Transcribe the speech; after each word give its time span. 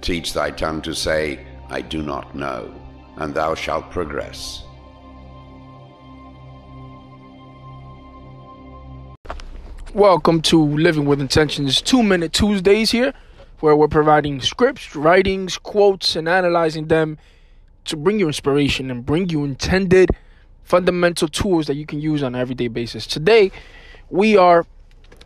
Teach 0.00 0.32
thy 0.32 0.50
tongue 0.50 0.80
to 0.82 0.94
say, 0.94 1.44
I 1.68 1.80
do 1.80 2.02
not 2.02 2.34
know, 2.34 2.72
and 3.16 3.34
thou 3.34 3.54
shalt 3.54 3.90
progress. 3.90 4.62
Welcome 9.92 10.40
to 10.42 10.64
Living 10.64 11.04
with 11.04 11.20
Intentions 11.20 11.82
Two 11.82 12.02
Minute 12.02 12.32
Tuesdays 12.32 12.92
here, 12.92 13.12
where 13.58 13.74
we're 13.74 13.88
providing 13.88 14.40
scripts, 14.40 14.94
writings, 14.94 15.58
quotes, 15.58 16.14
and 16.14 16.28
analyzing 16.28 16.86
them 16.86 17.18
to 17.86 17.96
bring 17.96 18.20
you 18.20 18.28
inspiration 18.28 18.90
and 18.90 19.04
bring 19.04 19.28
you 19.28 19.44
intended 19.44 20.10
fundamental 20.62 21.26
tools 21.26 21.66
that 21.66 21.74
you 21.74 21.86
can 21.86 22.00
use 22.00 22.22
on 22.22 22.34
an 22.34 22.40
everyday 22.40 22.68
basis. 22.68 23.06
Today, 23.06 23.50
we 24.10 24.36
are 24.36 24.64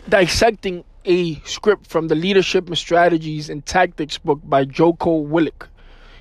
dissecting 0.09 0.85
a 1.05 1.41
script 1.41 1.87
from 1.87 2.09
the 2.09 2.15
Leadership 2.15 2.67
and 2.67 2.79
Strategies 2.79 3.51
and 3.51 3.65
Tactics 3.65 4.19
book 4.19 4.41
by 4.45 4.65
Jocko 4.65 5.25
Willink. 5.25 5.67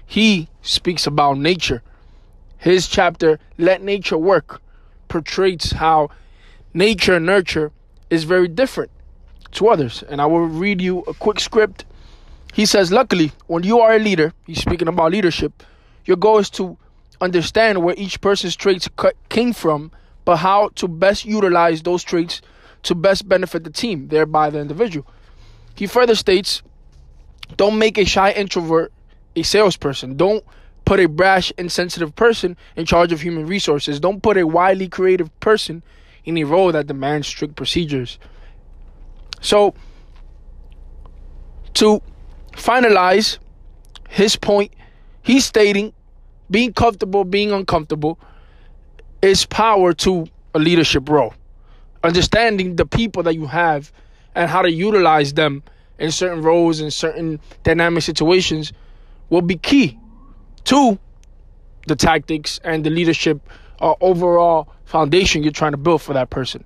He 0.05 0.49
speaks 0.61 1.07
about 1.07 1.37
nature. 1.37 1.83
His 2.57 2.87
chapter, 2.87 3.39
Let 3.57 3.81
Nature 3.81 4.17
Work, 4.17 4.61
portrays 5.07 5.73
how 5.73 6.09
nature 6.73 7.15
and 7.15 7.25
nurture 7.25 7.71
is 8.09 8.23
very 8.23 8.47
different 8.47 8.91
to 9.51 9.67
others. 9.67 10.03
And 10.03 10.21
I 10.21 10.25
will 10.25 10.45
read 10.45 10.81
you 10.81 10.99
a 11.01 11.13
quick 11.13 11.39
script. 11.39 11.85
He 12.53 12.65
says, 12.65 12.91
Luckily, 12.91 13.31
when 13.47 13.63
you 13.63 13.79
are 13.79 13.93
a 13.93 13.99
leader, 13.99 14.33
he's 14.45 14.61
speaking 14.61 14.87
about 14.87 15.11
leadership, 15.11 15.63
your 16.05 16.17
goal 16.17 16.39
is 16.39 16.49
to 16.51 16.77
understand 17.19 17.83
where 17.83 17.95
each 17.97 18.19
person's 18.21 18.55
traits 18.55 18.89
came 19.29 19.53
from, 19.53 19.91
but 20.25 20.37
how 20.37 20.69
to 20.75 20.87
best 20.87 21.25
utilize 21.25 21.81
those 21.83 22.03
traits 22.03 22.41
to 22.83 22.95
best 22.95 23.27
benefit 23.27 23.63
the 23.63 23.69
team, 23.69 24.07
thereby 24.07 24.49
the 24.49 24.59
individual. 24.59 25.05
He 25.75 25.87
further 25.87 26.15
states, 26.15 26.61
Don't 27.57 27.77
make 27.77 27.97
a 27.97 28.05
shy 28.05 28.31
introvert 28.31 28.91
a 29.35 29.43
salesperson. 29.43 30.17
Don't 30.17 30.43
put 30.85 30.99
a 30.99 31.07
brash, 31.07 31.51
insensitive 31.57 32.15
person 32.15 32.57
in 32.75 32.85
charge 32.85 33.11
of 33.11 33.21
human 33.21 33.47
resources. 33.47 33.99
Don't 33.99 34.21
put 34.21 34.37
a 34.37 34.45
wildly 34.45 34.89
creative 34.89 35.37
person 35.39 35.83
in 36.25 36.37
a 36.37 36.43
role 36.43 36.71
that 36.71 36.87
demands 36.87 37.27
strict 37.27 37.55
procedures. 37.55 38.19
So, 39.41 39.73
to 41.75 42.01
finalize 42.53 43.37
his 44.09 44.35
point, 44.35 44.73
he's 45.23 45.45
stating 45.45 45.93
being 46.49 46.73
comfortable, 46.73 47.23
being 47.23 47.51
uncomfortable 47.51 48.19
is 49.21 49.45
power 49.45 49.93
to 49.93 50.27
a 50.53 50.59
leadership 50.59 51.07
role. 51.07 51.33
Understanding 52.03 52.75
the 52.75 52.85
people 52.85 53.23
that 53.23 53.35
you 53.35 53.47
have 53.47 53.91
and 54.35 54.49
how 54.49 54.61
to 54.61 54.71
utilize 54.71 55.33
them 55.33 55.63
in 55.99 56.11
certain 56.11 56.41
roles 56.41 56.79
and 56.79 56.91
certain 56.91 57.39
dynamic 57.63 58.03
situations 58.03 58.73
will 59.29 59.41
be 59.41 59.55
key 59.55 59.97
to 60.65 60.97
the 61.87 61.95
tactics 61.95 62.59
and 62.63 62.83
the 62.83 62.89
leadership 62.89 63.39
uh, 63.79 63.93
overall 64.01 64.67
foundation 64.85 65.43
you're 65.43 65.51
trying 65.51 65.71
to 65.71 65.77
build 65.77 66.01
for 66.01 66.13
that 66.13 66.29
person. 66.29 66.63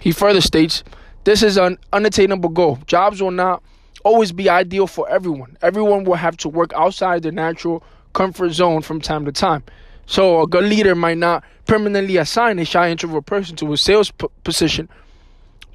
He 0.00 0.12
further 0.12 0.40
states, 0.40 0.82
This 1.24 1.42
is 1.42 1.56
an 1.56 1.78
unattainable 1.92 2.50
goal. 2.50 2.78
Jobs 2.86 3.22
will 3.22 3.30
not 3.30 3.62
always 4.02 4.32
be 4.32 4.48
ideal 4.48 4.86
for 4.86 5.08
everyone. 5.08 5.56
Everyone 5.62 6.04
will 6.04 6.14
have 6.14 6.36
to 6.38 6.48
work 6.48 6.72
outside 6.74 7.22
their 7.22 7.32
natural 7.32 7.82
comfort 8.12 8.50
zone 8.50 8.82
from 8.82 9.00
time 9.00 9.24
to 9.26 9.32
time. 9.32 9.62
So 10.10 10.42
a 10.42 10.46
good 10.48 10.64
leader 10.64 10.96
might 10.96 11.18
not 11.18 11.44
permanently 11.66 12.16
assign 12.16 12.58
a 12.58 12.64
shy 12.64 12.90
introvert 12.90 13.26
person 13.26 13.54
to 13.58 13.72
a 13.72 13.76
sales 13.76 14.10
p- 14.10 14.26
position, 14.42 14.88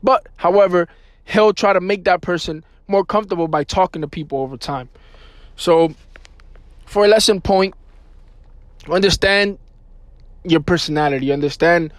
but 0.03 0.28
however, 0.36 0.89
he'll 1.23 1.53
try 1.53 1.72
to 1.72 1.80
make 1.80 2.03
that 2.03 2.19
person 2.19 2.66
more 2.89 3.06
comfortable 3.06 3.47
by 3.47 3.63
talking 3.63 4.02
to 4.02 4.09
people 4.09 4.39
over 4.39 4.58
time. 4.58 4.89
So, 5.56 5.95
for 6.86 7.06
a 7.06 7.08
lesson 7.08 7.39
point, 7.39 7.75
understand 8.89 9.57
your 10.44 10.59
personality, 10.59 11.31
understand 11.31 11.94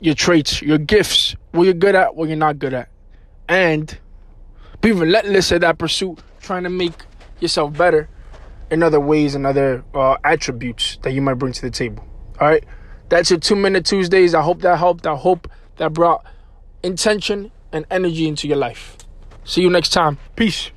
your 0.00 0.16
traits, 0.16 0.60
your 0.60 0.78
gifts, 0.78 1.36
what 1.52 1.62
you're 1.62 1.74
good 1.74 1.94
at, 1.94 2.16
what 2.16 2.26
you're 2.26 2.36
not 2.36 2.58
good 2.58 2.74
at, 2.74 2.88
and 3.48 3.96
be 4.80 4.90
relentless 4.90 5.52
in 5.52 5.60
that 5.60 5.78
pursuit, 5.78 6.18
trying 6.40 6.64
to 6.64 6.70
make 6.70 7.04
yourself 7.38 7.72
better 7.78 8.08
in 8.70 8.82
other 8.82 9.00
ways 9.00 9.34
and 9.34 9.46
other 9.46 9.84
uh, 9.94 10.16
attributes 10.24 10.98
that 11.02 11.12
you 11.12 11.22
might 11.22 11.34
bring 11.34 11.52
to 11.52 11.62
the 11.62 11.70
table. 11.70 12.04
All 12.40 12.48
right, 12.48 12.64
that's 13.08 13.30
your 13.30 13.38
two 13.38 13.56
minute 13.56 13.84
Tuesdays. 13.86 14.34
I 14.34 14.42
hope 14.42 14.62
that 14.62 14.78
helped. 14.78 15.06
I 15.06 15.16
hope 15.16 15.50
that 15.76 15.92
brought 15.92 16.24
intention 16.82 17.50
and 17.72 17.84
energy 17.90 18.28
into 18.28 18.48
your 18.48 18.56
life. 18.58 18.96
See 19.44 19.62
you 19.62 19.70
next 19.70 19.90
time. 19.90 20.18
Peace. 20.36 20.70